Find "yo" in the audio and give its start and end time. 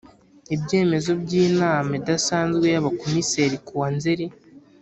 3.57-3.61